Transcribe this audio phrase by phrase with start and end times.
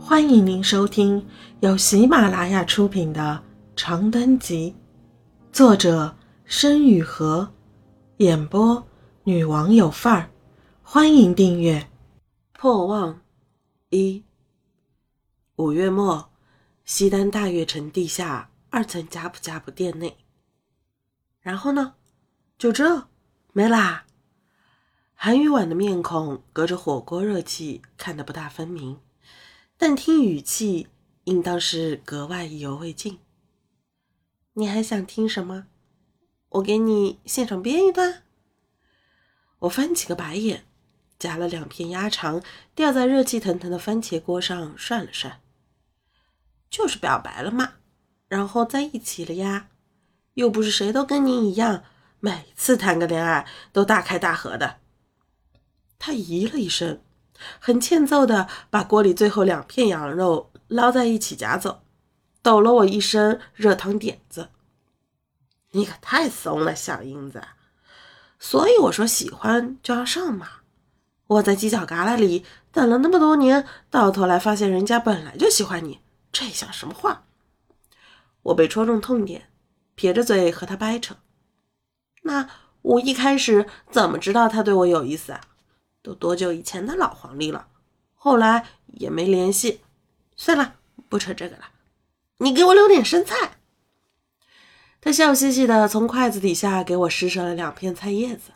[0.00, 1.26] 欢迎您收听
[1.60, 3.42] 由喜马拉雅出品的
[3.80, 4.74] 《长灯集》，
[5.54, 7.48] 作者申雨禾，
[8.18, 8.86] 演播
[9.24, 10.30] 女王有范儿。
[10.82, 11.90] 欢迎订阅。
[12.52, 13.20] 破望
[13.90, 14.24] 一。
[15.56, 16.30] 五月末，
[16.84, 20.16] 西单大悦城地下二层呷哺呷哺店内。
[21.40, 21.94] 然后呢？
[22.56, 23.08] 就这？
[23.52, 24.06] 没啦？
[25.14, 28.98] 韩语婉的面孔隔着火锅热气看得不大分明。
[29.80, 30.88] 但听语气，
[31.22, 33.20] 应当是格外意犹未尽。
[34.54, 35.68] 你还想听什么？
[36.48, 38.24] 我给你现场编一段。
[39.60, 40.64] 我翻起个白眼，
[41.16, 42.42] 夹了两片鸭肠，
[42.74, 45.40] 吊在热气腾腾的番茄锅上涮了涮。
[46.68, 47.74] 就是表白了嘛，
[48.26, 49.68] 然后在一起了呀，
[50.34, 51.84] 又不是谁都跟你一样，
[52.18, 54.80] 每次谈个恋爱都大开大合的。
[56.00, 57.00] 他咦了一声。
[57.58, 61.82] 很欠揍的把锅里最后两片羊肉捞在一起夹走，
[62.42, 64.50] 抖了我一身热汤点子。
[65.72, 67.42] 你可太怂了，小英子。
[68.38, 70.48] 所以我说喜欢就要上嘛。
[71.26, 76.00] 我在犄角旮旯里等了那么多年，到头来发现人家本来就喜欢你，
[76.32, 77.24] 这像什么话？
[78.42, 79.50] 我被戳中痛点，
[79.94, 81.16] 撇着嘴和他掰扯。
[82.22, 82.48] 那
[82.80, 85.40] 我一开始怎么知道他对我有意思啊？
[86.02, 87.68] 都多久以前的老黄历了，
[88.14, 89.80] 后来也没联系。
[90.36, 90.76] 算了，
[91.08, 91.64] 不扯这个了。
[92.38, 93.58] 你给我留点生菜。
[95.00, 98.52] 他笑嘻嘻的从筷子底下给我施舍了两片菜叶子，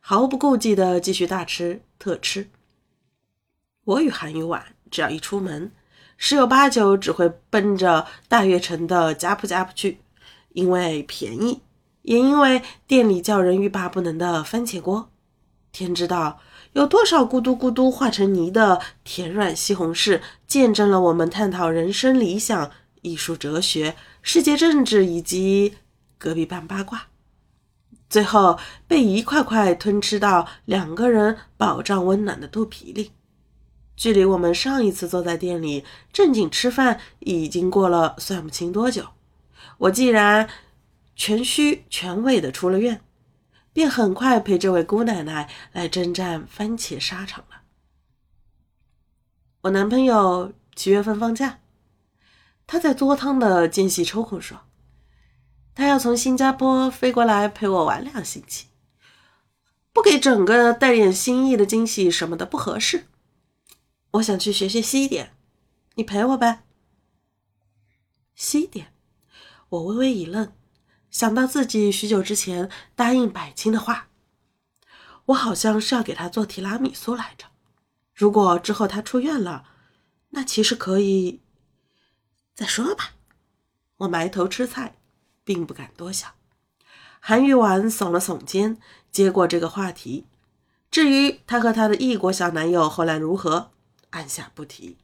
[0.00, 2.50] 毫不顾忌的继续大吃特吃。
[3.84, 5.70] 我与韩宇婉只要一出门，
[6.16, 10.00] 十有八九只会奔着大悦城的呷哺呷哺去，
[10.50, 11.62] 因为便宜，
[12.02, 15.10] 也因为店里叫人欲罢不能的番茄锅。
[15.70, 16.40] 天知道。
[16.72, 22.70] 有多少咕嘟咕嘟化成泥的甜软西红柿，见证了我们探讨人生理想、
[23.02, 25.74] 艺术哲学、世界政治以及
[26.16, 27.08] 隔壁办八卦，
[28.08, 33.10] 最后被一块块吞吃到两个人饱胀温暖的肚皮里。
[33.94, 39.04] 距离我们上一次坐在店里正经吃饭，已经过了算不清多久。
[39.76, 40.48] 我既然
[41.14, 43.02] 全虚全胃的出了院。
[43.72, 47.62] 便很快陪这位姑奶奶来征战番茄沙场了。
[49.62, 51.60] 我男朋友七月份放假，
[52.66, 54.60] 他在做汤的间隙抽空说，
[55.74, 58.66] 他要从新加坡飞过来陪我玩两星期，
[59.92, 63.06] 不给整个带点心意的惊喜什么的不合适。
[64.12, 65.34] 我想去学学西点，
[65.94, 66.64] 你陪我呗。
[68.34, 68.92] 西点，
[69.68, 70.52] 我微微一愣。
[71.12, 74.08] 想到自己许久之前答应百青的话，
[75.26, 77.46] 我好像是要给他做提拉米苏来着。
[78.14, 79.66] 如果之后他出院了，
[80.30, 81.42] 那其实可以
[82.54, 83.12] 再说吧。
[83.98, 84.96] 我埋头吃菜，
[85.44, 86.32] 并不敢多想。
[87.20, 88.78] 韩玉婉耸了耸肩，
[89.12, 90.26] 接过这个话题。
[90.90, 93.70] 至于她和她的异国小男友后来如何，
[94.10, 94.96] 按下不提。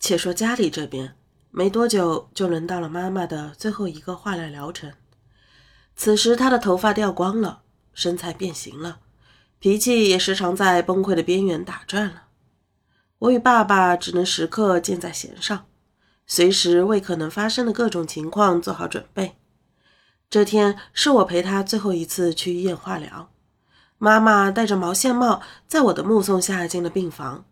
[0.00, 1.16] 且说家里这边，
[1.52, 4.92] 没多久就轮到了妈妈的最后一个化疗疗程。
[5.94, 7.62] 此时，他的头发掉光了，
[7.94, 9.00] 身材变形了，
[9.58, 12.24] 脾气也时常在崩溃的边缘打转了。
[13.18, 15.66] 我与爸爸只能时刻箭在弦上，
[16.26, 19.36] 随时为可能发生的各种情况做好准备。
[20.28, 23.30] 这天是我陪他最后一次去医院化疗，
[23.98, 27.44] 妈妈戴着毛线帽，在我的目送下进了病房，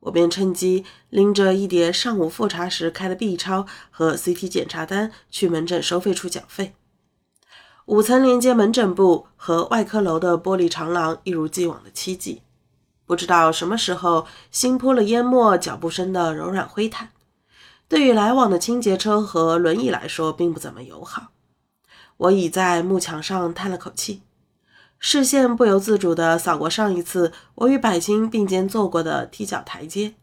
[0.00, 6.76] 我便趁机拎着一叠上午复查时开的 B 超和 CT 检查单去门诊收费处缴费。
[7.86, 12.40] 五层连接门诊部和外科楼的玻璃长廊一如既往的凄寂，
[13.04, 17.10] 不知道什么时候新铺了淹没脚步声的柔软灰毯，
[17.88, 21.28] 对于来往的清洁车和轮椅来说并不怎么友好。
[22.16, 24.22] 我倚在木墙上叹了口气，
[24.98, 30.14] 视线不由自主地扫过上一次我与百青并肩坐过的踢脚台阶，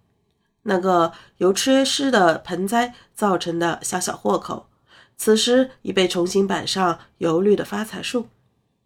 [0.63, 4.67] 那个由缺失的盆栽造成的小小豁口。
[5.23, 8.27] 此时已被重新摆上油绿的发财树，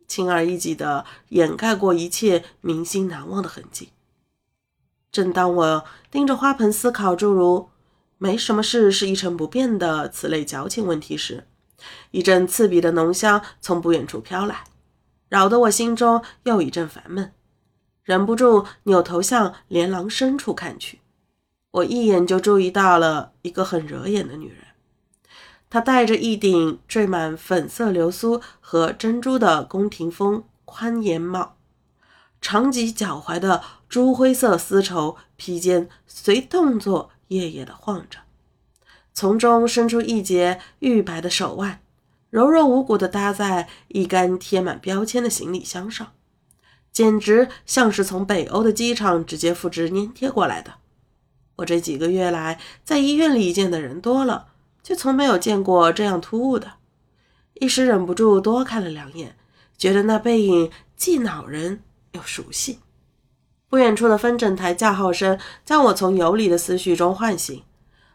[0.08, 3.90] 轻而易举地掩盖过一切铭心难忘的痕迹。
[5.12, 7.70] 正当我盯着花盆思考诸如
[8.20, 11.48] “没什么事是一成不变的”此类矫情问题时，
[12.12, 14.66] 一阵刺鼻的浓香从不远处飘来，
[15.30, 17.34] 扰得我心中又一阵烦闷，
[18.04, 21.00] 忍不住扭头向连廊深处看去。
[21.72, 24.67] 我一眼就注意到了一个很惹眼的女人。
[25.70, 31.56] 她戴着一顶缀满粉色流苏和珍珠的宫廷风宽檐帽，
[32.40, 38.20] 长及脚踝的朱灰色丝绸披肩随动作夜夜的晃着，
[39.14, 41.82] 从中伸出一截玉白的手腕，
[42.30, 46.14] 柔柔无骨的搭在一杆贴满标签的行李箱上，
[46.92, 50.76] 简直像是从北欧的机场直接复制粘贴过来的。
[51.58, 54.48] 我这几个月来在医院里见的人多了，
[54.88, 56.76] 却从没有见过这样突兀的，
[57.56, 59.36] 一时忍不住多看了两眼，
[59.78, 62.80] 觉得那背影既恼人又熟悉。
[63.68, 67.62] 不远处的分诊台叫号声将我从游离的思绪中唤醒，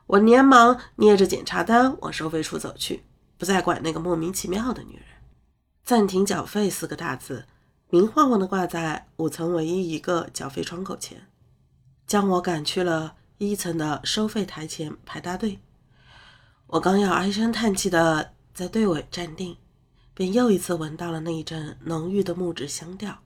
[0.06, 3.02] 我连忙捏着检查单往收费处走去，
[3.36, 5.04] 不再管那个莫名其妙的女人。
[5.84, 7.44] 暂停缴费四个大字
[7.90, 11.26] 明晃晃地挂在五层唯一一个缴费窗口前，
[12.06, 15.58] 将我赶去了一层的收费台前排大队。
[16.72, 19.58] 我刚要唉声叹气地在队尾站定，
[20.14, 23.18] 便又一次闻到了那一阵浓郁的木质香调。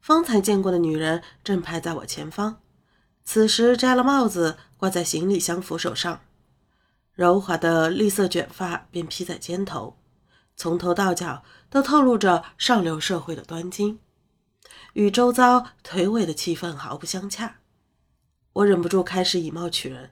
[0.00, 2.60] 方才见过的女人正排在我前方，
[3.22, 6.22] 此时摘了帽子挂在行李箱扶手上，
[7.12, 9.96] 柔滑的绿色卷发便披在肩头，
[10.56, 14.00] 从头到脚都透露着上流社会的端金，
[14.94, 17.60] 与周遭颓萎的气氛毫不相洽。
[18.54, 20.10] 我忍不住开始以貌取人，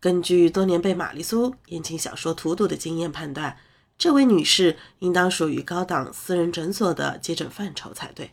[0.00, 3.58] 根据多年被玛丽苏言情小说荼毒的经验判断，
[3.98, 8.32] 这位女士应当属于高档私人诊所的接诊范畴才对。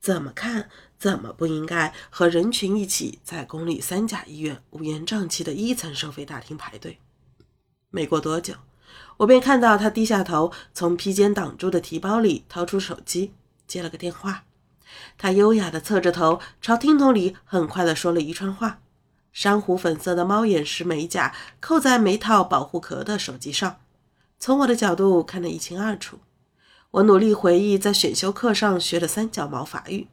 [0.00, 0.68] 怎么看
[0.98, 6.98] 怎么不应该和人群一起在公立三甲医院乌烟瘴气的一层收费大厅排队。
[7.88, 8.54] 没过多久，
[9.18, 13.32] 我便看到他低下头，从披肩挡住的提包里掏出手机，
[13.66, 14.44] 接了个电话。
[15.16, 18.80] 他优雅地侧着头，朝听筒里很快地说了一串话。
[19.32, 23.80] 珊瑚粉色的猫眼石美甲扣在没套保护壳的手机上，
[24.38, 26.20] 从我的角度看得一清二楚。
[26.92, 30.08] 我努力回忆在选修课上学的三角毛法语，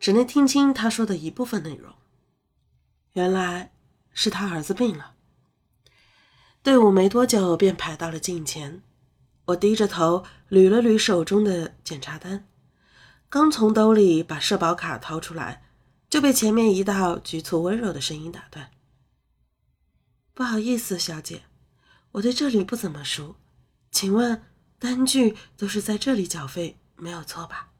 [0.00, 1.94] 只能听清他说的一部分内容。
[3.12, 3.70] 原来
[4.12, 5.12] 是他儿子病了。
[6.64, 8.82] 队伍没多久便排到了近前，
[9.46, 12.48] 我低着头捋了捋手中的检查单，
[13.28, 15.67] 刚从兜里把社保卡掏出来，
[16.10, 18.70] 就被前面一道局促温柔的声音打断
[20.34, 21.42] ：“不好意思，小姐，
[22.12, 23.36] 我对这里不怎么熟，
[23.90, 24.42] 请问？”
[24.80, 27.70] 单据都是在这里缴费，没有错吧？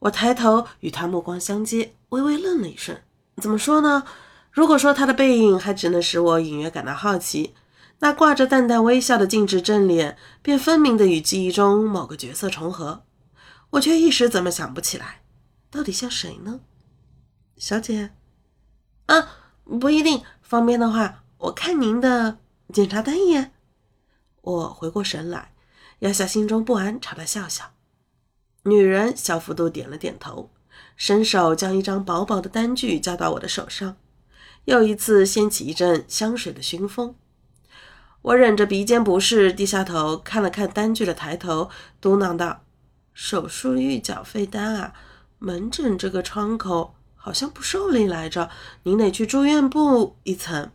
[0.00, 3.00] 我抬头与他目光相接，微微愣了一瞬。
[3.36, 4.04] 怎么说呢？
[4.50, 7.54] 如果说他的背影还只能使我隐约感到好奇，
[8.00, 13.04] 那挂着淡淡微笑的静止正脸，便分明的与记忆中某个角色重合。
[13.70, 15.22] 我却一时怎么想不起来，
[15.70, 16.58] 到底像谁呢？
[17.62, 18.10] 小姐，
[19.06, 19.36] 啊，
[19.80, 20.24] 不一定。
[20.40, 22.38] 方便的话，我看您的
[22.72, 23.52] 检查单一眼。
[24.40, 25.52] 我回过神来。
[26.00, 27.70] 压下心中不安，朝他笑笑。
[28.64, 30.50] 女人小幅度点了点头，
[30.96, 33.96] 伸手将一张薄薄的单据交到我的手上，
[34.64, 37.14] 又一次掀起一阵香水的熏风。
[38.22, 41.70] 我忍着鼻尖不适，低下头看了看单据的抬头，
[42.00, 42.64] 嘟囔道
[43.14, 44.92] ：“手术预缴费单啊，
[45.38, 48.50] 门诊这个窗口好像不受理来着，
[48.82, 50.72] 您得去住院部一层。”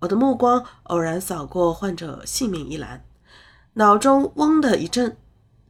[0.00, 3.04] 我的目光偶然扫过患者姓名一栏。
[3.74, 5.16] 脑中嗡的一震，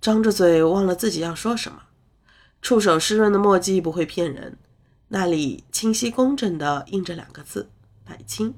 [0.00, 1.82] 张着嘴忘了自己要说什么。
[2.62, 4.56] 触手湿润的墨迹不会骗人，
[5.08, 7.68] 那里清晰工整的印着两个字：
[8.02, 8.54] 百清。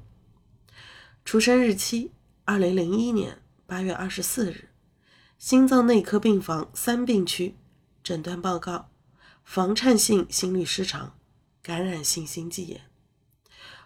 [1.25, 2.11] 出生日期：
[2.45, 4.69] 二零零一年八月二十四日，
[5.37, 7.57] 心脏内科病房三病区。
[8.01, 8.89] 诊断报告：
[9.43, 11.13] 房颤性心律失常，
[11.65, 12.79] 感染性心肌炎。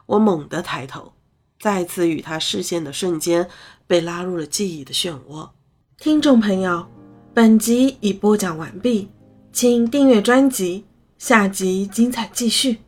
[0.06, 1.14] 我猛地抬头。
[1.62, 3.50] 再次与他视线的瞬间，
[3.88, 5.50] 被拉入了记忆的漩涡。
[5.98, 6.86] 听众朋友，
[7.34, 9.10] 本集已播讲完毕，
[9.54, 10.84] 请订阅专辑，
[11.18, 12.80] 下集精彩继续。